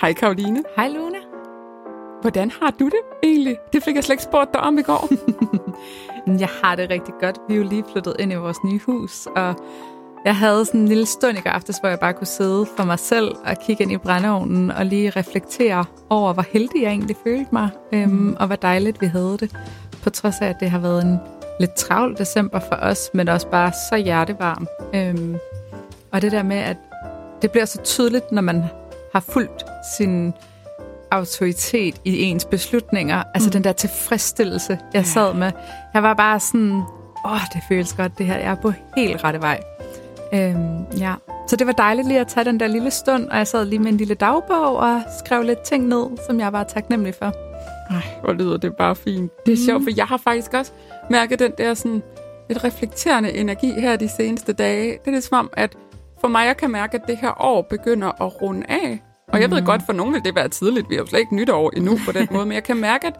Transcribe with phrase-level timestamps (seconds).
[0.00, 0.62] Hej Karoline.
[0.76, 1.18] Hej Luna.
[2.20, 3.56] Hvordan har du det egentlig?
[3.72, 5.08] Det fik jeg slet ikke spurgt dig om i går.
[6.40, 7.38] jeg har det rigtig godt.
[7.48, 9.54] Vi er jo lige flyttet ind i vores nye hus, og
[10.24, 12.84] jeg havde sådan en lille stund i går aftes, hvor jeg bare kunne sidde for
[12.84, 17.16] mig selv og kigge ind i brændeovnen og lige reflektere over, hvor heldig jeg egentlig
[17.24, 18.36] følte mig, øhm, mm.
[18.40, 19.56] og hvor dejligt vi havde det.
[20.02, 21.18] På trods af, at det har været en
[21.60, 24.66] lidt travl december for os, men også bare så hjertevarm.
[24.94, 25.36] Øhm,
[26.12, 26.76] og det der med, at
[27.42, 28.64] det bliver så tydeligt, når man
[29.14, 29.64] har fulgt
[29.98, 30.32] sin
[31.10, 33.22] autoritet i ens beslutninger.
[33.34, 33.52] Altså mm.
[33.52, 35.52] den der tilfredsstillelse, jeg sad med.
[35.94, 36.82] Jeg var bare sådan,
[37.26, 38.36] åh, det føles godt det her.
[38.36, 39.60] Jeg er på helt rette vej.
[40.34, 41.14] Øhm, ja.
[41.46, 43.78] Så det var dejligt lige at tage den der lille stund, og jeg sad lige
[43.78, 47.32] med en lille dagbog og skrev lidt ting ned, som jeg var taknemmelig for.
[47.90, 49.32] Ej, hvor lyder det bare fint.
[49.46, 49.64] Det er mm.
[49.66, 50.72] sjovt, for jeg har faktisk også
[51.10, 52.02] mærket den der sådan
[52.48, 54.90] lidt reflekterende energi her de seneste dage.
[54.92, 55.76] Det er det som om, at
[56.20, 59.02] for mig, jeg kan mærke, at det her år begynder at runde af.
[59.28, 59.66] Og jeg ved mm.
[59.66, 60.90] godt, for nogen vil det være tidligt.
[60.90, 62.46] Vi har jo slet ikke nytår endnu på den måde.
[62.46, 63.14] Men jeg kan mærke, at,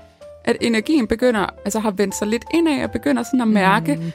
[0.45, 4.13] at energien begynder, altså har vendt sig lidt indad og begynder sådan at mærke, mm.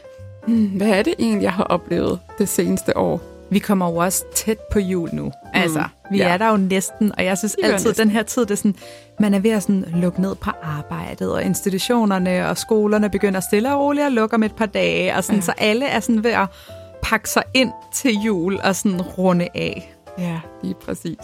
[0.48, 3.22] Hmm, hvad er det egentlig, jeg har oplevet det seneste år?
[3.52, 5.26] Vi kommer jo også tæt på jul nu.
[5.26, 5.32] Mm.
[5.54, 6.30] Altså, vi ja.
[6.30, 8.76] er der jo næsten, og jeg synes altid, at den her tid, det er sådan,
[9.20, 13.74] man er ved at sådan lukke ned på arbejdet, og institutionerne og skolerne begynder stille
[13.74, 15.42] og roligt at lukke om et par dage, og sådan, ja.
[15.42, 16.48] så alle er sådan ved at
[17.02, 19.94] pakke sig ind til jul og sådan runde af.
[20.18, 21.18] Ja, lige præcis.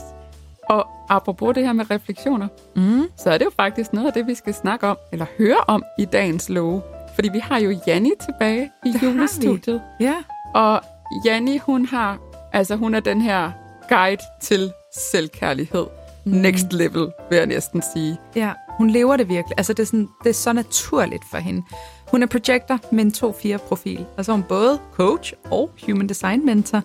[0.69, 3.03] Og apropos det her med refleksioner, mm.
[3.17, 5.83] så er det jo faktisk noget af det, vi skal snakke om, eller høre om
[5.99, 6.81] i dagens love.
[7.15, 9.81] Fordi vi har jo Janni tilbage i det julestudiet.
[9.99, 10.15] Ja.
[10.55, 10.81] Og
[11.25, 12.17] Janni, hun har,
[12.53, 13.51] altså hun er den her
[13.89, 14.71] guide til
[15.11, 15.85] selvkærlighed.
[16.25, 16.31] Mm.
[16.31, 18.17] Next level, vil jeg næsten sige.
[18.35, 19.53] Ja, hun lever det virkelig.
[19.57, 21.63] Altså det er, sådan, det er så naturligt for hende.
[22.07, 24.05] Hun er projector med en 2-4-profil.
[24.17, 26.81] Altså hun både coach og human design mentor.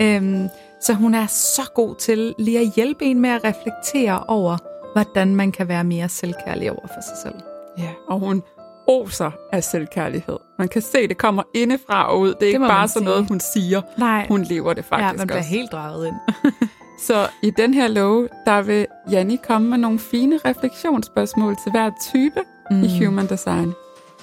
[0.00, 0.48] Øhm,
[0.80, 4.56] så hun er så god til lige at hjælpe en med at reflektere over,
[4.92, 7.34] hvordan man kan være mere selvkærlig over for sig selv.
[7.78, 8.42] Ja, og hun
[8.86, 10.36] oser af selvkærlighed.
[10.58, 12.28] Man kan se, det kommer indefra og ud.
[12.28, 13.82] Det er det ikke bare sådan noget, hun siger.
[13.98, 14.26] Nej.
[14.28, 15.50] Hun lever det faktisk Ja, man bliver også.
[15.50, 16.16] helt draget ind.
[17.06, 21.90] så i den her lov, der vil Janni komme med nogle fine refleksionsspørgsmål til hver
[22.12, 22.40] type
[22.70, 22.82] mm.
[22.82, 23.72] i Human Design.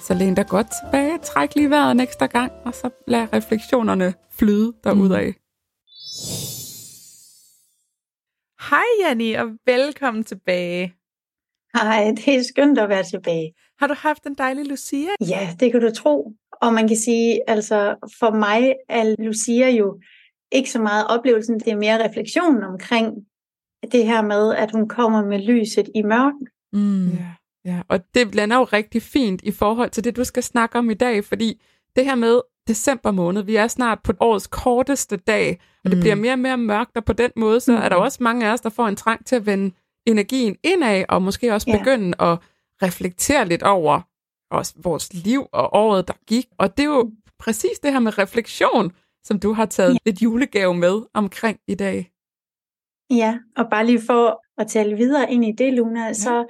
[0.01, 4.13] Så læn dig godt tilbage, træk lige vejret en ekstra gang, og så lad refleksionerne
[4.39, 5.27] flyde derudad.
[5.27, 5.33] Mm.
[8.69, 10.93] Hej Janni, og velkommen tilbage.
[11.73, 13.53] Hej, det er skønt at være tilbage.
[13.79, 15.09] Har du haft en dejlig Lucia?
[15.21, 16.33] Ja, det kan du tro.
[16.61, 19.99] Og man kan sige, altså for mig er Lucia jo
[20.51, 23.13] ikke så meget oplevelsen, det er mere refleksionen omkring
[23.91, 26.47] det her med, at hun kommer med lyset i mørken.
[26.73, 27.09] Mm.
[27.09, 27.33] Ja,
[27.65, 30.89] ja, og det lander jo rigtig fint i forhold til det, du skal snakke om
[30.89, 31.61] i dag, fordi
[31.95, 36.01] det her med december måned, vi er snart på årets korteste dag, og det mm.
[36.01, 37.77] bliver mere og mere mørkt, og på den måde, så mm.
[37.77, 39.75] er der også mange af os, der får en trang til at vende
[40.07, 41.77] energien indad, og måske også ja.
[41.77, 42.37] begynde at
[42.81, 44.01] reflektere lidt over
[44.51, 46.47] også vores liv og året, der gik.
[46.57, 48.91] Og det er jo præcis det her med refleksion,
[49.23, 49.97] som du har taget ja.
[50.05, 52.11] et julegave med omkring i dag.
[53.09, 56.13] Ja, og bare lige for at tale videre ind i det, Luna, ja.
[56.13, 56.45] så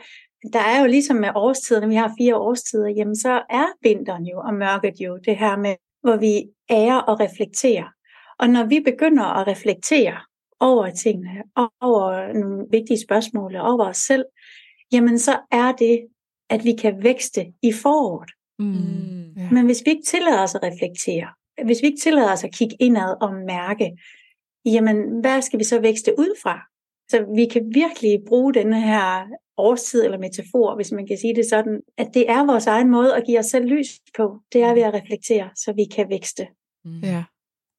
[0.53, 4.39] der er jo ligesom med årstiderne, vi har fire årstider, jamen så er vinteren jo
[4.39, 7.87] og mørket jo det her med, hvor vi ærer og reflekterer.
[8.39, 10.17] Og når vi begynder at reflektere
[10.59, 11.43] over tingene,
[11.81, 14.25] over nogle vigtige spørgsmål, over os selv,
[14.91, 16.07] jamen så er det,
[16.49, 18.31] at vi kan vækste i foråret.
[18.59, 18.65] Mm,
[19.37, 19.53] yeah.
[19.53, 21.27] Men hvis vi ikke tillader os at reflektere,
[21.65, 23.97] hvis vi ikke tillader os at kigge indad og mærke,
[24.65, 26.59] jamen hvad skal vi så vækste ud fra?
[27.09, 29.27] Så vi kan virkelig bruge denne her
[29.57, 33.15] årstid eller metafor, hvis man kan sige det sådan, at det er vores egen måde
[33.15, 34.39] at give os selv lys på.
[34.53, 36.47] Det er ved at reflektere, så vi kan vækste.
[36.85, 36.99] Mm.
[36.99, 37.23] Ja,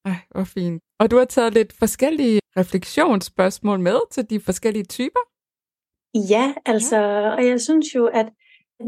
[0.04, 0.82] Ej, hvor fint.
[1.00, 5.20] Og du har taget lidt forskellige refleksionsspørgsmål med til de forskellige typer?
[6.30, 6.96] Ja, altså,
[7.36, 8.28] og jeg synes jo, at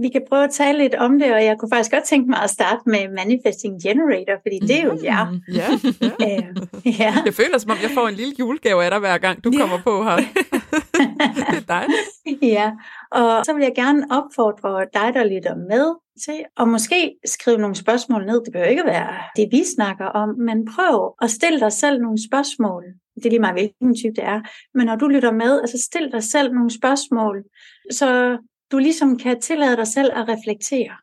[0.02, 2.42] vi kan prøve at tale lidt om det, og jeg kunne faktisk godt tænke mig
[2.42, 5.30] at starte med Manifesting Generator, fordi det er jo jer.
[5.30, 5.68] Mm, ja,
[6.10, 6.26] ja.
[6.28, 7.14] øh, ja.
[7.24, 9.60] Jeg føler, som om jeg får en lille julegave af dig, hver gang du ja.
[9.60, 10.16] kommer på her.
[11.50, 12.42] det er dejligt.
[12.42, 12.72] Ja,
[13.10, 15.94] og så vil jeg gerne opfordre dig, der lytter med,
[16.26, 18.44] til at måske skrive nogle spørgsmål ned.
[18.44, 22.18] Det behøver ikke være det, vi snakker om, men prøv at stille dig selv nogle
[22.28, 22.84] spørgsmål.
[23.14, 24.40] Det er lige meget, hvilken type det er.
[24.74, 27.44] Men når du lytter med, altså stil dig selv nogle spørgsmål,
[27.90, 28.38] så
[28.72, 30.96] du ligesom kan tillade dig selv at reflektere.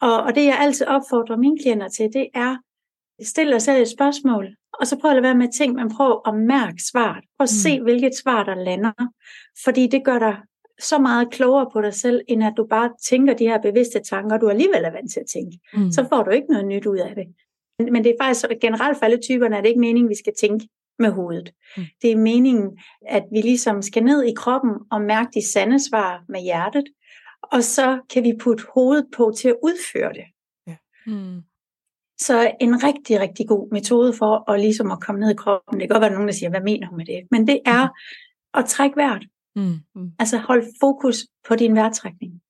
[0.00, 2.56] Og, og det jeg altid opfordrer mine klienter til, det er,
[3.22, 6.22] stil dig selv et spørgsmål, og så prøv at lade være med ting, men prøv
[6.26, 7.24] at mærke svaret.
[7.38, 7.84] Prøv at se, mm.
[7.84, 8.92] hvilket svar der lander.
[9.64, 10.36] Fordi det gør dig
[10.80, 14.38] så meget klogere på dig selv, end at du bare tænker de her bevidste tanker,
[14.38, 15.58] du alligevel er vant til at tænke.
[15.74, 15.92] Mm.
[15.92, 17.26] Så får du ikke noget nyt ud af det.
[17.92, 20.68] Men det er faktisk generelt for alle typerne, at det ikke meningen, vi skal tænke
[20.98, 21.52] med hovedet.
[21.76, 21.82] Mm.
[22.02, 22.78] Det er meningen,
[23.08, 26.84] at vi ligesom skal ned i kroppen og mærke de sande svar med hjertet,
[27.42, 30.24] og så kan vi putte hovedet på til at udføre det.
[30.66, 30.76] Ja.
[31.06, 31.42] Mm.
[32.18, 35.88] Så en rigtig, rigtig god metode for at ligesom at komme ned i kroppen, det
[35.88, 37.26] kan godt være nogen, der siger, hvad mener hun med det?
[37.30, 38.60] Men det er mm.
[38.60, 39.28] at trække vejret.
[39.56, 39.74] Mm.
[39.94, 40.12] Mm.
[40.18, 41.16] Altså hold fokus
[41.48, 42.42] på din vejrtrækning.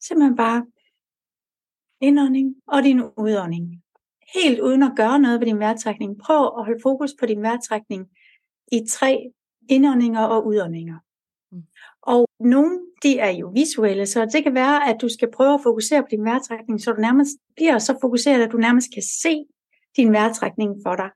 [0.00, 0.66] Simpelthen bare
[2.00, 3.82] indånding og din udånding.
[4.34, 6.18] Helt uden at gøre noget ved din vejrtrækning.
[6.18, 8.08] Prøv at holde fokus på din vejrtrækning
[8.72, 9.32] i tre
[9.68, 10.98] indåndinger og udåndinger.
[12.40, 15.60] Og nogle, de er jo visuelle, så det kan være, at du skal prøve at
[15.62, 19.44] fokusere på din vejrtrækning, så du nærmest bliver så fokuseret, at du nærmest kan se
[19.96, 21.10] din vejrtrækning for dig.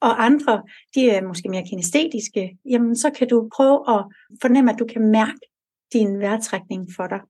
[0.00, 0.62] Og andre,
[0.94, 4.04] de er måske mere kinestetiske, jamen så kan du prøve at
[4.42, 5.40] fornemme, at du kan mærke
[5.92, 7.20] din vejrtrækning for dig.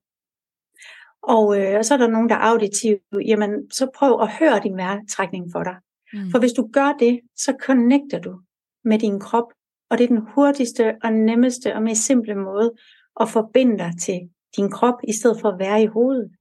[1.21, 4.59] Og, øh, og så er der nogen, der er auditive, jamen så prøv at høre
[4.63, 5.75] din vejrtrækning for dig.
[6.13, 6.31] Mm.
[6.31, 8.39] For hvis du gør det, så connecter du
[8.83, 9.53] med din krop,
[9.89, 12.73] og det er den hurtigste og nemmeste og mest simple måde
[13.19, 16.31] at forbinde dig til din krop, i stedet for at være i hovedet.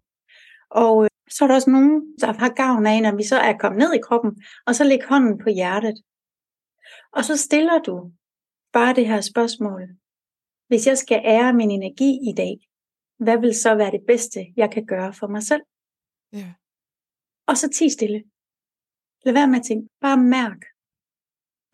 [0.70, 3.58] Og øh, så er der også nogen, der har gavn af, når vi så er
[3.58, 5.96] kommet ned i kroppen, og så lægger hånden på hjertet.
[7.12, 8.12] Og så stiller du
[8.72, 9.82] bare det her spørgsmål.
[10.68, 12.56] Hvis jeg skal ære min energi i dag,
[13.18, 15.62] hvad vil så være det bedste, jeg kan gøre for mig selv?
[16.32, 16.52] Ja.
[17.46, 18.24] Og så ti stille.
[19.24, 20.73] Lad være med at tænke, bare mærk.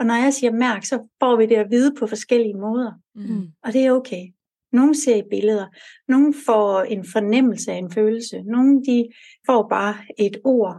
[0.00, 2.93] Og når jeg siger mærk, så får vi det at vide på forskellige måder.
[3.14, 3.47] Mm.
[3.64, 4.26] Og det er okay.
[4.73, 5.67] Nogle ser i billeder.
[6.08, 8.43] Nogle får en fornemmelse af en følelse.
[8.43, 9.08] Nogle de
[9.47, 10.76] får bare et ord,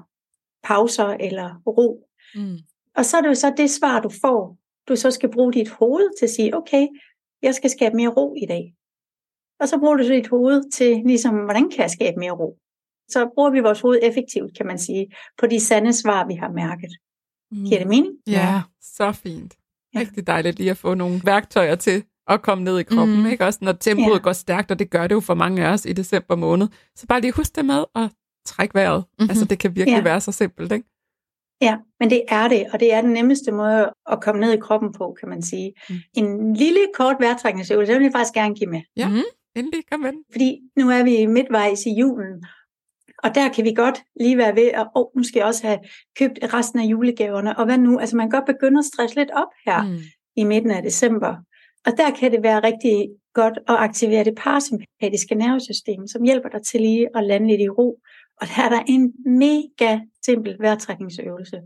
[0.63, 2.07] pauser eller ro.
[2.35, 2.57] Mm.
[2.95, 4.57] Og så er det jo så det svar, du får.
[4.87, 6.87] Du så skal bruge dit hoved til at sige, okay,
[7.41, 8.73] jeg skal skabe mere ro i dag.
[9.59, 12.57] Og så bruger du så dit hoved til, ligesom, hvordan kan jeg skabe mere ro?
[13.09, 16.51] Så bruger vi vores hoved effektivt, kan man sige, på de sande svar, vi har
[16.51, 16.91] mærket.
[17.51, 17.65] Mm.
[17.65, 18.13] Giver det mening?
[18.27, 19.57] Ja, så fint.
[19.93, 19.99] Ja.
[19.99, 23.19] Rigtig dejligt lige at få nogle værktøjer til at komme ned i kroppen.
[23.19, 23.25] Mm.
[23.25, 23.45] Ikke?
[23.45, 24.23] Også når tempoet ja.
[24.23, 26.67] går stærkt, og det gør det jo for mange af os i december måned.
[26.95, 28.09] Så bare lige husk det med at
[28.45, 29.03] trække vejret.
[29.03, 29.29] Mm-hmm.
[29.29, 30.03] Altså det kan virkelig ja.
[30.03, 30.87] være så simpelt, ikke?
[31.61, 34.59] Ja, men det er det, og det er den nemmeste måde at komme ned i
[34.59, 35.73] kroppen på, kan man sige.
[35.89, 35.95] Mm.
[36.13, 38.81] En lille kort vejrtrækningsøvelse, det vil jeg faktisk gerne give med.
[38.97, 39.23] Ja, mm.
[39.55, 40.11] endelig, kom med.
[40.31, 42.45] Fordi nu er vi midtvejs i julen,
[43.23, 45.79] og der kan vi godt lige være ved, at nu skal jeg også have
[46.19, 47.99] købt resten af julegaverne, og hvad nu?
[47.99, 49.97] Altså man kan godt begynde at stresse lidt op her mm.
[50.35, 51.35] i midten af december.
[51.85, 56.61] Og der kan det være rigtig godt at aktivere det parasympatiske nervesystem, som hjælper dig
[56.63, 57.99] til lige at lande lidt i ro.
[58.41, 61.61] Og der er der en mega simpel vejrtrækningsøvelse.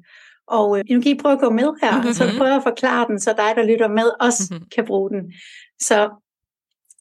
[0.47, 2.13] Og øh, nu kan I prøve at gå med her, mm-hmm.
[2.13, 4.67] så prøver at forklare den, så dig, der lytter med, også mm-hmm.
[4.75, 5.33] kan bruge den.
[5.81, 6.09] Så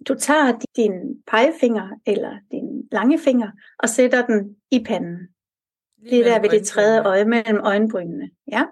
[0.09, 5.29] du tager din pegefinger eller din lange finger og sætter den i panden.
[6.01, 8.31] det er der ved det tredje øje mellem øjenbrynene.
[8.47, 8.65] Ja?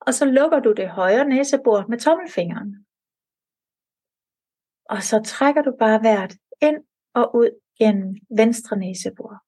[0.00, 2.86] Og så lukker du det højre næsebord med tommelfingeren.
[4.84, 6.84] Og så trækker du bare vejret ind
[7.14, 9.38] og ud gennem venstre næsebord.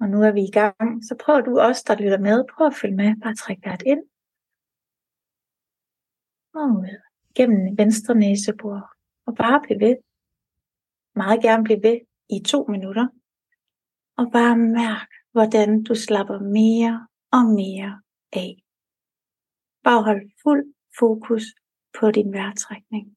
[0.00, 2.74] Og nu er vi i gang, så prøv du også, der lytter med, prøv at
[2.74, 3.20] følge med.
[3.22, 4.02] Bare træk vejret ind
[6.54, 7.05] og ud
[7.36, 8.88] gennem venstre næsebord.
[9.26, 9.96] Og bare blive ved.
[11.14, 11.98] Meget gerne blive ved
[12.30, 13.06] i to minutter.
[14.16, 18.02] Og bare mærk, hvordan du slapper mere og mere
[18.32, 18.56] af.
[19.84, 21.44] Bare hold fuld fokus
[21.98, 23.16] på din vejrtrækning.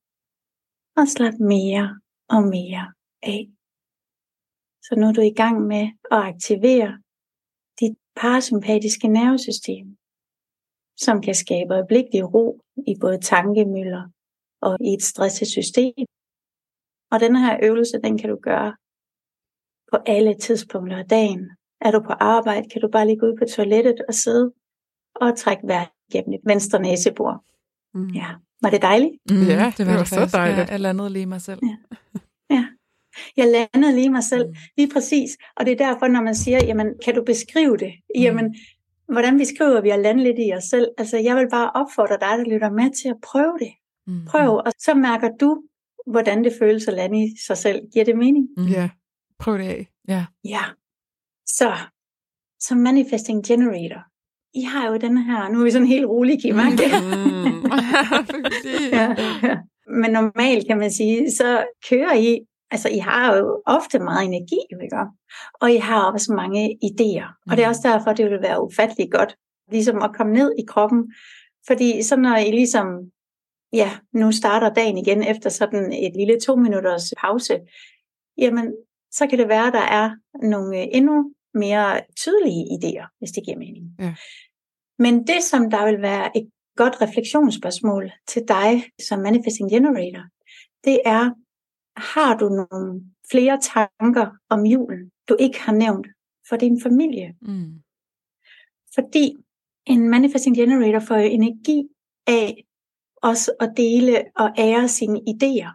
[0.98, 2.94] Og slap mere og mere
[3.24, 3.50] af.
[4.82, 7.02] Så nu er du i gang med at aktivere
[7.80, 9.98] dit parasympatiske nervesystem,
[10.98, 14.10] som kan skabe øjeblikkelig ro i både tankemøller
[14.62, 16.06] og i et stresset system.
[17.12, 18.76] Og den her øvelse, den kan du gøre
[19.92, 21.50] på alle tidspunkter af dagen.
[21.82, 24.52] Er du på arbejde, kan du bare lige gå ud på toilettet og sidde
[25.16, 27.44] og trække vejret gennem et venstre næsebord.
[27.94, 28.08] Mm.
[28.08, 28.28] Ja,
[28.62, 29.14] var det dejligt?
[29.30, 30.70] Mm, ja, det var, det var så dejligt.
[30.70, 31.60] Jeg landede lige mig selv.
[31.64, 31.78] Ja.
[32.56, 32.66] ja.
[33.38, 34.56] Jeg landede lige mig selv, mm.
[34.78, 35.38] lige præcis.
[35.56, 37.94] Og det er derfor, når man siger, jamen, kan du beskrive det?
[38.16, 38.22] Mm.
[38.22, 38.56] Jamen,
[39.14, 40.88] hvordan beskriver vi at lande lidt i os selv?
[40.98, 43.74] Altså, jeg vil bare opfordre dig, der lytter med til at prøve det.
[44.08, 44.26] Mm.
[44.26, 45.64] Prøv, og så mærker du,
[46.08, 47.82] hvordan det føles at lande i sig selv.
[47.94, 48.48] Giver det mening?
[48.58, 48.66] Mm.
[48.66, 48.90] Ja,
[49.40, 49.88] prøv det af.
[50.08, 50.26] Ja.
[50.44, 50.64] Ja.
[51.46, 51.74] Så,
[52.60, 54.04] som Manifesting Generator,
[54.54, 56.06] I har jo den her, nu er vi sådan helt
[56.56, 56.92] mærke det?
[57.04, 57.72] Mm.
[58.98, 59.58] ja, ja.
[60.02, 62.40] Men normalt kan man sige, så kører I
[62.72, 64.98] Altså, I har jo ofte meget energi, ikke?
[65.54, 67.44] og I har også mange idéer.
[67.50, 67.70] Og det er mm.
[67.70, 69.36] også derfor, det vil være ufattelig godt,
[69.72, 71.14] ligesom at komme ned i kroppen.
[71.68, 72.86] Fordi så når I ligesom,
[73.74, 77.60] ja, nu starter dagen igen efter sådan et lille to minutters pause,
[78.38, 78.74] jamen,
[79.12, 83.58] så kan det være, at der er nogle endnu mere tydelige idéer, hvis det giver
[83.58, 83.96] mening.
[84.00, 84.16] Ja.
[85.00, 90.24] Men det, som der vil være et godt refleksionsspørgsmål til dig som Manifesting Generator,
[90.84, 91.30] det er,
[92.16, 96.08] har du nogle flere tanker om julen, du ikke har nævnt
[96.50, 97.36] for din familie?
[97.42, 97.74] Mm.
[98.96, 99.36] Fordi
[99.86, 101.88] en Manifesting Generator får energi
[102.28, 102.66] af
[103.24, 105.72] også at dele og ære sine idéer.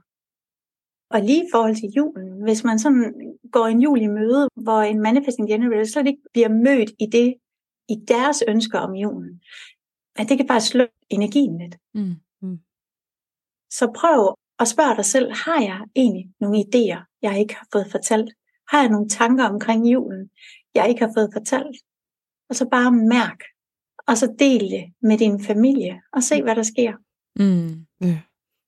[1.11, 3.15] Og lige i forhold til julen, hvis man sådan
[3.53, 7.35] går en jul i møde, hvor en Manifesting Generator slet ikke bliver mødt i det,
[7.89, 9.41] i deres ønsker om julen,
[10.17, 11.77] at det kan bare slå energien lidt.
[11.95, 12.15] Mm.
[13.71, 17.87] Så prøv at spørge dig selv, har jeg egentlig nogle idéer, jeg ikke har fået
[17.91, 18.31] fortalt?
[18.71, 20.31] Har jeg nogle tanker omkring julen,
[20.75, 21.77] jeg ikke har fået fortalt?
[22.49, 23.41] Og så bare mærk,
[24.07, 26.93] og så del det med din familie, og se, hvad der sker.
[27.37, 27.87] Mm.
[28.01, 28.21] Ja.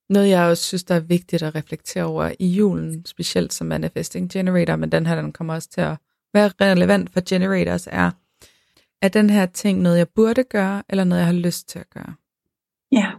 [0.09, 4.31] Noget, jeg også synes, der er vigtigt at reflektere over i julen, specielt som Manifesting
[4.31, 5.97] Generator, men den her, den kommer også til at
[6.35, 8.11] være relevant for generators, er,
[9.03, 11.91] er den her ting noget, jeg burde gøre, eller noget, jeg har lyst til at
[11.91, 12.15] gøre?
[12.93, 13.13] Ja,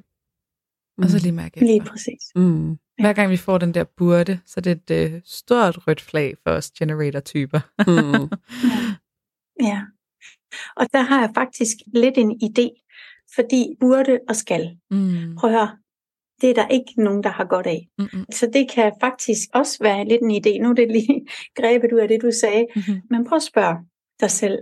[1.03, 1.67] Og så lige mærke efter.
[1.67, 2.21] lige præcis.
[2.35, 2.77] Mm.
[2.99, 6.35] Hver gang vi får den der burde, så er det et øh, stort rødt flag
[6.43, 7.59] for os generator-typer.
[7.87, 8.29] Mm.
[9.61, 9.81] Ja.
[10.75, 12.86] Og der har jeg faktisk lidt en idé,
[13.35, 14.77] fordi burde og skal.
[14.91, 15.35] mm.
[15.39, 15.77] Prøv at høre,
[16.41, 17.87] det er der ikke nogen, der har godt af.
[17.97, 18.25] Mm-mm.
[18.31, 20.61] Så det kan faktisk også være lidt en idé.
[20.61, 21.27] Nu er det lige
[21.59, 22.67] grebet ud af det, du sagde.
[22.75, 23.01] Mm-hmm.
[23.09, 23.77] Men prøv at spørge
[24.19, 24.59] dig selv,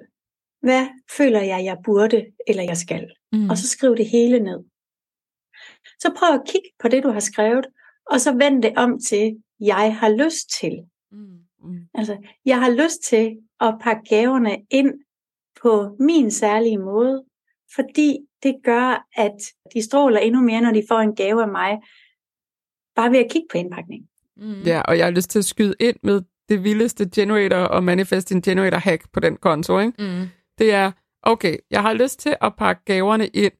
[0.61, 3.11] hvad føler jeg, jeg burde eller jeg skal?
[3.33, 3.49] Mm.
[3.49, 4.59] Og så skriv det hele ned.
[5.99, 7.65] Så prøv at kigge på det, du har skrevet,
[8.11, 10.85] og så vend det om til, jeg har lyst til.
[11.11, 11.17] Mm.
[11.63, 11.87] Mm.
[11.93, 14.93] Altså, jeg har lyst til at pakke gaverne ind
[15.61, 17.23] på min særlige måde,
[17.75, 19.37] fordi det gør, at
[19.73, 21.79] de stråler endnu mere, når de får en gave af mig,
[22.95, 24.07] bare ved at kigge på indpakningen.
[24.37, 24.61] Mm.
[24.61, 28.43] Ja, og jeg har lyst til at skyde ind med det vildeste generator og manifesting
[28.43, 29.93] generator hack på den konto, ikke?
[29.99, 30.27] Mm.
[30.57, 30.91] Det er,
[31.23, 33.53] okay, jeg har lyst til at pakke gaverne ind,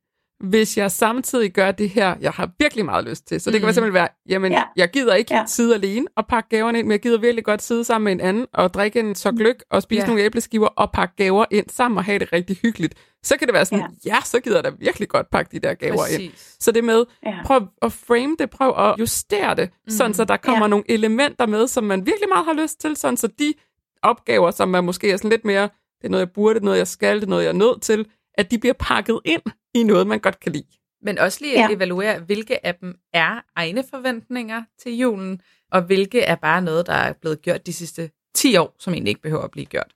[0.43, 3.41] hvis jeg samtidig gør det her, jeg har virkelig meget lyst til.
[3.41, 3.73] Så det kan Mm.
[3.73, 4.63] simpelthen være, jamen, Ja.
[4.75, 5.43] jeg gider ikke Ja.
[5.47, 8.19] sidde alene og pakke gaverne ind, men jeg gider virkelig godt sidde sammen med en
[8.29, 10.07] anden og drikke en så gløk og spise Ja.
[10.07, 12.93] nogle æbleskiver og pakke gaver ind sammen og have det rigtig hyggeligt.
[13.23, 15.59] Så kan det være sådan, ja, ja så gider jeg da virkelig godt pakke de
[15.67, 16.01] der gaver ind.
[16.31, 16.55] Præcis.
[16.59, 17.35] Så det med, Ja.
[17.45, 19.89] prøv at frame det, prøv at justere det, mm.
[19.91, 20.69] sådan så der kommer Ja.
[20.69, 23.53] nogle elementer med, som man virkelig meget har lyst til, sådan så de
[24.01, 26.65] opgaver, som man måske er sådan lidt mere, det er noget, jeg burde, det er
[26.65, 28.05] noget, jeg skal, det er noget, jeg er nødt til,
[28.37, 29.41] at de bliver pakket ind
[29.73, 30.67] i noget, man godt kan lide.
[31.01, 31.75] Men også lige at Ja.
[31.75, 36.93] evaluere, hvilke af dem er egne forventninger til julen, og hvilke er bare noget, der
[36.93, 39.93] er blevet gjort de sidste 10 år, som egentlig ikke behøver at blive gjort.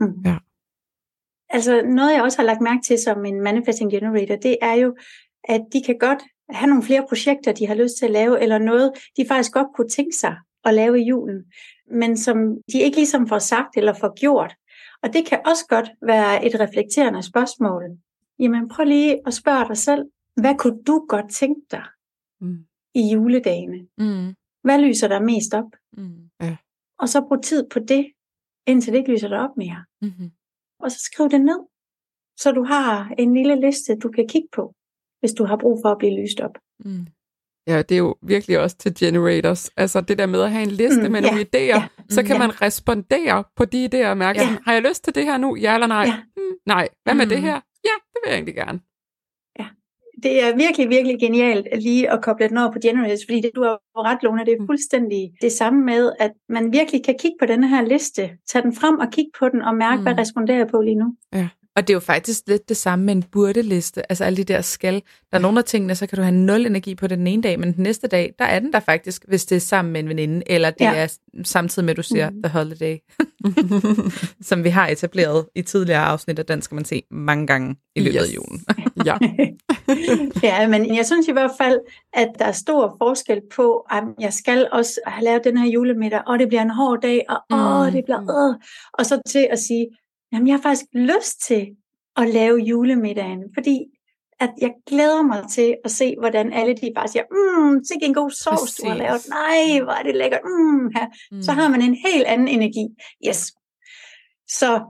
[0.00, 0.22] Mm.
[0.24, 0.36] Ja.
[1.50, 4.96] Altså noget, jeg også har lagt mærke til som en manifesting generator, det er jo,
[5.44, 6.18] at de kan godt
[6.50, 9.66] have nogle flere projekter, de har lyst til at lave, eller noget, de faktisk godt
[9.76, 11.44] kunne tænke sig at lave i julen,
[11.90, 12.36] men som
[12.72, 14.54] de ikke ligesom får sagt eller får gjort.
[15.02, 17.82] Og det kan også godt være et reflekterende spørgsmål.
[18.38, 20.04] Jamen prøv lige at spørge dig selv,
[20.36, 21.84] hvad kunne du godt tænke dig
[22.40, 22.64] Mm.
[22.94, 23.78] i juledagene?
[23.98, 24.34] Mm.
[24.64, 25.70] Hvad lyser der mest op?
[25.96, 26.28] Mm.
[26.98, 28.12] Og så brug tid på det,
[28.66, 29.84] indtil det ikke lyser dig op mere.
[30.02, 30.30] Mm-hmm.
[30.80, 31.60] og så skriv det ned,
[32.40, 34.74] så du har en lille liste, du kan kigge på,
[35.20, 36.58] hvis du har brug for at blive lyst op.
[36.84, 37.06] Mm.
[37.66, 39.68] Ja, det er jo virkelig også til generators.
[39.76, 42.22] Altså det der med at have en liste Mm, med ja, nogle idéer, ja, så
[42.22, 42.38] kan ja.
[42.38, 44.44] man respondere på de idéer og mærke, Ja.
[44.46, 45.56] sådan, har jeg lyst til det her nu?
[45.56, 46.04] Ja eller nej?
[46.04, 46.14] Ja.
[46.36, 46.88] Hmm, nej.
[47.04, 47.28] Hvad med Mm.
[47.30, 47.54] det her?
[47.88, 48.80] Ja, det vil jeg egentlig gerne.
[50.22, 53.62] Det er virkelig, virkelig genialt lige at koble den over på Generators, fordi det, du
[53.62, 54.66] har ret, Lone, det er Mm.
[54.66, 58.74] fuldstændig det samme med, at man virkelig kan kigge på den her liste, tage den
[58.74, 60.02] frem og kigge på den og mærke, mm.
[60.02, 60.18] hvad Mm.
[60.18, 61.16] responderer jeg på lige nu.
[61.76, 64.12] Og det er jo faktisk lidt det samme med en burde-liste.
[64.12, 64.94] Altså alle de der skal.
[65.30, 67.60] Der er nogle af tingene, så kan du have nul energi på den ene dag,
[67.60, 70.08] men den næste dag, der er den der faktisk, hvis det er sammen med en
[70.08, 70.94] veninde, eller det Ja.
[70.94, 72.42] er samtidig med, at du siger Mhm.
[72.42, 72.96] The Holiday,
[74.48, 78.00] som vi har etableret i tidligere afsnit, og den skal man se mange gange i
[78.00, 78.28] løbet yes.
[78.30, 78.64] af julen.
[79.08, 79.16] ja.
[80.48, 81.78] ja, men jeg synes i hvert fald,
[82.12, 86.20] at der er stor forskel på, at jeg skal også have lavet den her julemiddag,
[86.26, 88.54] og det bliver en hård dag, og åh, Mm, det bliver øh,
[88.94, 89.86] og så til at sige,
[90.32, 91.68] jamen jeg har faktisk lyst til
[92.16, 93.78] at lave julemiddagen, fordi
[94.40, 98.14] at jeg glæder mig til at se, hvordan alle de bare siger, mm, sikke en
[98.14, 101.06] god sovs, du har lavet, nej, hvor er det lækkert, mm, her.
[101.32, 101.42] Mm.
[101.42, 102.86] så har man en helt anden energi.
[103.28, 103.52] Yes.
[104.48, 104.80] Så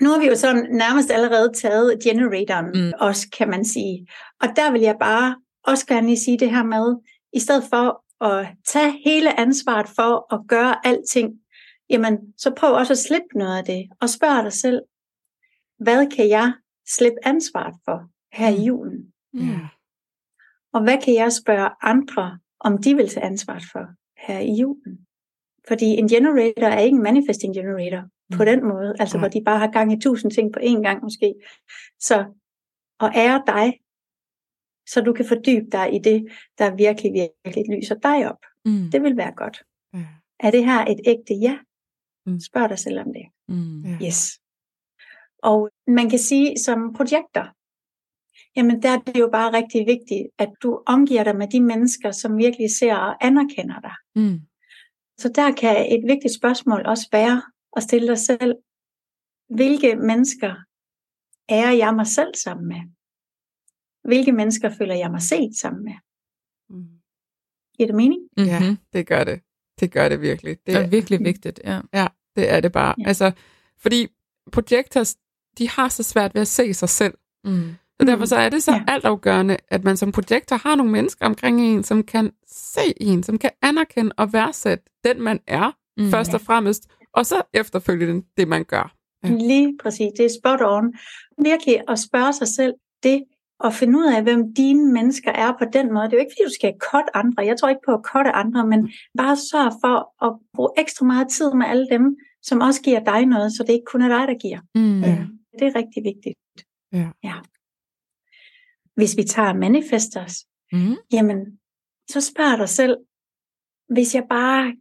[0.00, 2.92] nu har vi jo sådan nærmest allerede taget generatoren mm.
[3.00, 4.06] også, kan man sige.
[4.40, 6.96] Og der vil jeg bare også gerne lige sige det her med,
[7.32, 11.30] i stedet for at tage hele ansvaret for at gøre alting,
[11.90, 14.80] jamen så prøv også at slippe noget af det, og spørg dig selv,
[15.78, 16.52] hvad kan jeg
[16.88, 18.64] slippe ansvaret for her i Mm.
[18.64, 19.12] julen?
[19.32, 19.60] Mm.
[20.72, 23.86] Og hvad kan jeg spørge andre, om de vil tage ansvaret for
[24.26, 25.06] her i julen?
[25.68, 28.02] Fordi en generator er ikke en manifesting generator
[28.36, 28.46] på Mm.
[28.46, 29.20] den måde, altså Nej.
[29.22, 31.34] hvor de bare har gang i tusind ting på én gang måske.
[32.00, 32.24] Så
[33.00, 33.80] og ære dig,
[34.88, 36.26] så du kan fordybe dig i det,
[36.58, 37.12] der virkelig,
[37.44, 38.38] virkelig lyser dig op.
[38.64, 38.90] Mm.
[38.92, 39.62] Det vil være godt.
[39.94, 40.06] Ja.
[40.40, 41.58] Er det her et ægte ja?
[42.26, 42.40] Mm.
[42.40, 43.26] Spørg dig selv om det.
[43.48, 43.80] Mm.
[43.84, 43.98] Ja.
[44.06, 44.40] Yes.
[45.42, 47.46] Og man kan sige som projekter,
[48.56, 52.10] jamen der er det jo bare rigtig vigtigt, at du omgiver dig med de mennesker,
[52.10, 53.94] som virkelig ser og anerkender dig.
[54.14, 54.40] Mm.
[55.18, 57.42] Så der kan et vigtigt spørgsmål også være
[57.76, 58.54] at stille dig selv,
[59.48, 60.54] hvilke mennesker
[61.48, 62.80] er jeg mig selv sammen med?
[64.04, 65.94] Hvilke mennesker føler jeg mig set sammen med?
[66.68, 66.88] Mm.
[67.76, 68.20] Giver det mening?
[68.36, 68.76] Ja, Mm-hmm.
[68.92, 69.40] det gør det.
[69.80, 70.56] Det gør det virkelig.
[70.66, 71.80] Det Det er virkelig vigtigt, ja.
[71.94, 72.06] Ja,
[72.36, 72.94] det er det bare.
[72.98, 73.08] Ja.
[73.08, 73.32] Altså,
[73.78, 74.06] fordi
[74.52, 75.16] projectors,
[75.58, 77.14] de har så svært ved at se sig selv.
[77.44, 77.74] Mm.
[78.00, 78.84] Så derfor så er det så Ja.
[78.88, 83.38] altafgørende, at man som projektor har nogle mennesker omkring en, som kan se en, som
[83.38, 86.10] kan anerkende og værdsætte den, man er, mm.
[86.10, 88.94] først og fremmest, og så efterfølgende det, man gør.
[89.24, 89.28] Ja.
[89.28, 90.94] Lige præcis, det er spot on.
[91.42, 92.72] Virkelig at spørge sig selv
[93.02, 93.24] det,
[93.60, 96.04] og finde ud af, hvem dine mennesker er på den måde.
[96.04, 97.44] Det er jo ikke, fordi du skal cutte andre.
[97.46, 101.28] Jeg tror ikke på at cutte andre, men bare sørg for at bruge ekstra meget
[101.28, 104.28] tid med alle dem, som også giver dig noget, så det ikke kun er dig,
[104.28, 104.60] der giver.
[104.74, 105.00] Mm.
[105.00, 105.26] Ja.
[105.58, 106.38] Det er rigtig vigtigt.
[106.92, 107.08] Ja.
[107.24, 107.34] ja.
[108.94, 110.96] Hvis vi tager manifestors, Mm.
[111.12, 111.58] jamen,
[112.10, 112.96] så spørg dig selv,
[113.88, 114.76] hvis jeg bare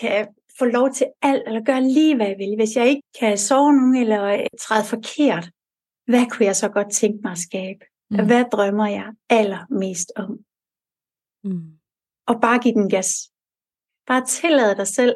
[0.00, 0.28] kan
[0.58, 3.72] få lov til alt, eller gøre lige, hvad jeg vil, hvis jeg ikke kan sove
[3.72, 5.50] nogen, eller træde forkert,
[6.06, 7.84] hvad kunne jeg så godt tænke mig at skabe?
[8.18, 8.26] Mm.
[8.26, 10.38] Hvad drømmer jeg allermest om?
[11.44, 11.72] Mm.
[12.26, 13.30] Og bare give den gas.
[14.06, 15.14] Bare tillade dig selv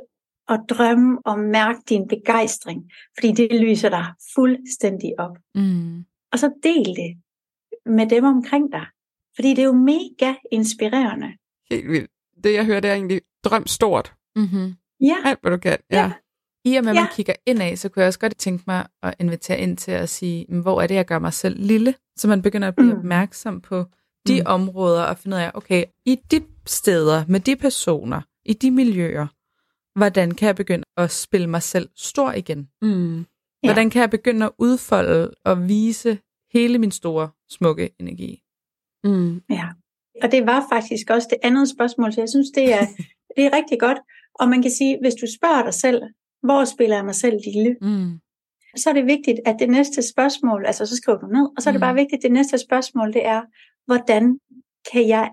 [0.49, 5.39] at drømme og mærke din begejstring, fordi det lyser dig fuldstændig op.
[5.55, 6.05] Mm.
[6.33, 7.23] Og så del det
[7.87, 8.87] med dem omkring dig,
[9.35, 11.37] fordi det er jo mega inspirerende.
[11.71, 12.11] Helt vildt.
[12.45, 14.15] Det, jeg hører, det er egentlig drøm stort.
[14.37, 14.75] Mm-hmm.
[15.01, 15.79] Ja, Alt, hvad du kan.
[15.91, 16.03] Ja.
[16.03, 16.13] Ja.
[16.65, 17.15] I og med, at man Ja.
[17.15, 20.47] kigger indad, så kunne jeg også godt tænke mig at invitere ind til at sige,
[20.49, 21.95] "Men hvor er det, jeg gør mig selv lille?
[22.17, 22.99] Så man begynder at blive Mm.
[22.99, 23.85] opmærksom på
[24.27, 24.47] de Mm.
[24.47, 29.27] områder og finde ud af, okay, i de steder, med de personer, i de miljøer,
[29.99, 32.69] hvordan kan jeg begynde at spille mig selv stor igen?
[32.83, 33.19] Mm.
[33.19, 33.25] Ja.
[33.69, 36.19] Hvordan kan jeg begynde at udfolde og vise
[36.53, 38.43] hele min store, smukke energi?
[39.05, 39.43] Mm.
[39.51, 39.69] ja.
[40.23, 42.87] Og det var faktisk også det andet spørgsmål, så jeg synes, det er,
[43.37, 43.99] det er rigtig godt.
[44.35, 46.03] Og man kan sige, hvis du spørger dig selv,
[46.43, 48.19] hvor spiller jeg mig selv lille, Mm.
[48.77, 51.71] så er det vigtigt, at det næste spørgsmål, altså så skriver du ned, og så
[51.71, 51.87] er det Mm.
[51.87, 53.43] bare vigtigt, at det næste spørgsmål, det er,
[53.87, 54.39] hvordan
[54.93, 55.31] kan jeg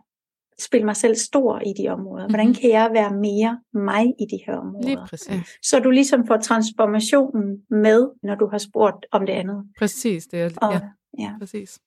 [0.59, 2.27] spille mig selv stor i de områder?
[2.27, 2.55] Hvordan Mhm.
[2.55, 4.59] kan jeg være mere mig i de her Lige
[4.97, 5.07] områder?
[5.07, 5.29] præcis.
[5.29, 5.41] Ja.
[5.63, 9.63] Så du ligesom får transformationen med, når du har spurgt om det andet.
[9.79, 10.79] Præcis, det er, Og, ja,
[11.19, 11.31] ja.
[11.39, 11.79] præcis.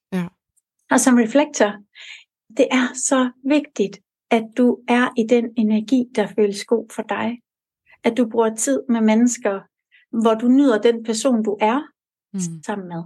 [0.91, 1.73] og som reflektor,
[2.57, 3.99] det er så vigtigt,
[4.31, 7.39] at du er i den energi, der føles god for dig.
[8.05, 9.61] At du bruger tid med mennesker,
[10.23, 11.81] hvor du nyder den person, du er
[12.33, 12.63] Mm.
[12.67, 13.03] sammen med.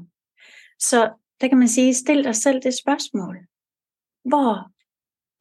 [0.79, 3.37] Så der kan man sige, stil dig selv det spørgsmål.
[4.25, 4.71] Hvor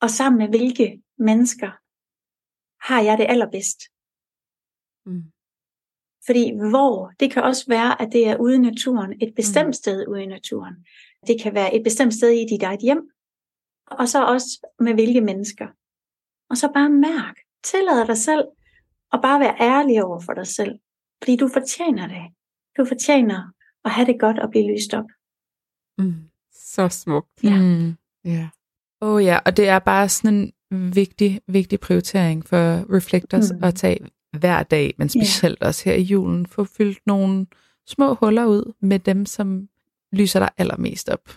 [0.01, 1.71] og sammen med hvilke mennesker
[2.89, 3.79] har jeg det allerbedst?
[5.05, 5.23] Mm.
[6.25, 9.73] Fordi hvor, det kan også være, at det er ude i naturen, et bestemt Mm.
[9.73, 10.75] sted ude i naturen.
[11.27, 13.11] Det kan være et bestemt sted i dit eget hjem,
[13.87, 15.67] og så også med hvilke mennesker.
[16.49, 18.43] Og så bare mærk, tillad dig selv,
[19.13, 20.79] og bare være ærlig over for dig selv.
[21.23, 22.21] Fordi du fortjener det.
[22.77, 23.51] Du fortjener
[23.85, 25.05] at have det godt og blive lyst op.
[25.97, 26.15] Mm.
[26.53, 27.43] Så smukt.
[27.43, 27.61] Ja.
[27.61, 27.95] Mm.
[28.25, 28.49] Ja.
[29.01, 33.63] Åh oh ja, og det er bare sådan en vigtig, vigtig prioritering for Reflectors Mm.
[33.63, 33.99] at tage
[34.37, 35.67] hver dag, men specielt yeah.
[35.67, 37.45] også her i julen, få fyldt nogle
[37.87, 39.67] små huller ud med dem, som
[40.13, 41.29] lyser dig allermest op.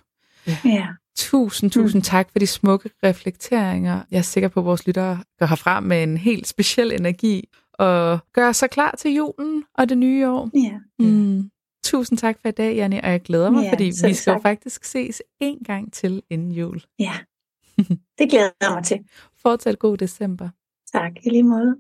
[0.65, 0.87] Ja.
[1.17, 2.03] Tusind, tusind mm.
[2.03, 4.03] tak for de smukke reflekteringer.
[4.11, 8.19] Jeg er sikker på, at vores lyttere går herfra med en helt speciel energi og
[8.33, 10.51] gør sig klar til julen og det nye år.
[10.55, 10.79] ja.
[10.99, 11.51] Mm.
[11.85, 14.35] Tusind tak for i dag, Janne, og jeg glæder mig, Ja, fordi vi skal jo
[14.37, 14.43] tak.
[14.43, 16.83] faktisk ses en gang til inden jul.
[16.99, 17.13] Ja.
[18.19, 18.99] Det glæder jeg mig til.
[19.43, 20.49] Fortsat god december.
[20.93, 21.77] Tak, i lige måde.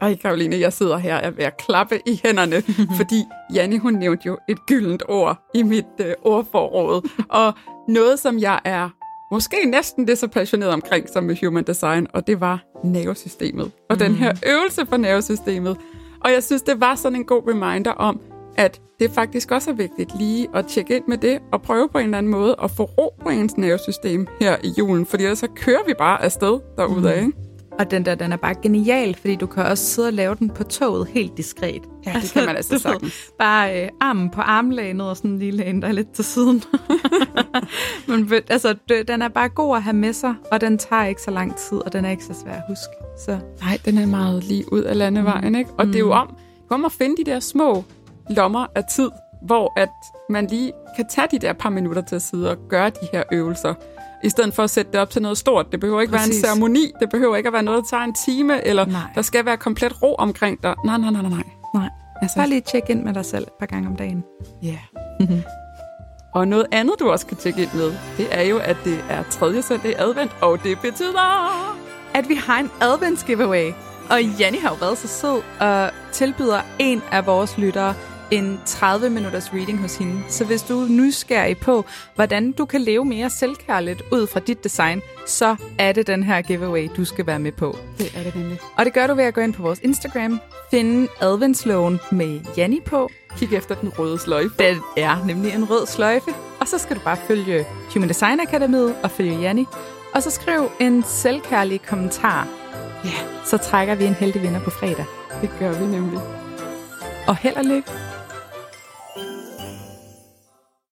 [0.00, 2.62] Ej, Karoline, jeg sidder her og er ved at klappe i hænderne,
[2.98, 7.08] fordi Janne, hun nævnte jo et gyldent ord i mit øh, ordforråd.
[7.28, 7.54] Og
[7.88, 8.88] noget, som jeg er
[9.30, 13.70] måske næsten det så passioneret omkring som med human design, og det var nervesystemet.
[13.90, 13.98] Og mm.
[13.98, 15.76] den her øvelse for nervesystemet.
[16.24, 18.20] Og jeg synes, det var sådan en god reminder om,
[18.56, 21.98] at det faktisk også er vigtigt lige at tjekke ind med det, og prøve på
[21.98, 25.38] en eller anden måde at få ro på ens nervesystem her i julen, fordi ellers
[25.38, 27.32] så kører vi bare afsted derudad, ikke?
[27.78, 30.50] Og den der, den er bare genial, fordi du kan også sidde og lave den
[30.50, 31.82] på toget helt diskret.
[32.06, 33.30] Ja, det kan man altså ved, sagtens.
[33.38, 36.62] Bare øh, armen på armlænet og sådan lige læne dig lidt til siden.
[38.08, 38.76] Men altså,
[39.08, 41.78] den er bare god at have med sig, og den tager ikke så lang tid,
[41.78, 42.92] og den er ikke så svær at huske.
[43.18, 45.70] Så Nej, den er meget lige ud af landevejen, ikke?
[45.78, 45.92] Og mm.
[45.92, 46.36] det er jo om,
[46.70, 47.84] om at finde de der små
[48.30, 49.10] lommer af tid
[49.42, 49.88] hvor at
[50.30, 53.22] man lige kan tage de der par minutter til at sidde og gøre de her
[53.32, 53.74] øvelser,
[54.24, 55.72] i stedet for at sætte det op til noget stort.
[55.72, 56.28] Det behøver ikke Præcis.
[56.28, 59.00] være en ceremoni, det behøver ikke at være noget, der tager en time, eller nej.
[59.14, 60.74] der skal være komplet ro omkring dig.
[60.84, 61.42] Nej, nej, nej, nej.
[61.74, 61.88] Nej.
[62.22, 62.36] Altså.
[62.36, 64.24] Bare lige tjek ind med dig selv et par gange om dagen.
[64.62, 64.78] Ja.
[65.20, 65.40] Yeah.
[66.34, 69.22] Og noget andet, du også kan tjekke ind med, det er jo, at det er
[69.22, 71.18] tredje søndag i advent, og det betyder,
[72.14, 73.72] at vi har en advents giveaway.
[74.10, 77.94] Og Janni har jo været så sød og tilbyder en af vores lyttere
[78.30, 80.22] en 30 minutters reading hos hende.
[80.28, 84.64] Så hvis du er nysgerrig på, hvordan du kan leve mere selvkærligt ud fra dit
[84.64, 87.78] design, så er det den her giveaway, du skal være med på.
[87.98, 88.58] Det er det nemlig.
[88.76, 92.80] Og det gør du ved at gå ind på vores Instagram, finde adventsloven med Janni
[92.86, 93.10] på.
[93.36, 94.54] Kig efter den røde sløjfe.
[94.58, 96.30] Den er nemlig en rød sløjfe.
[96.60, 99.66] Og så skal du bare følge Human Design Akademiet og følge Janni.
[100.14, 102.48] Og så skriv en selvkærlig kommentar.
[103.04, 103.10] Ja,
[103.44, 105.04] så trækker vi en heldig vinder på fredag.
[105.40, 106.20] Det gør vi nemlig.
[107.26, 107.90] Og held og lykke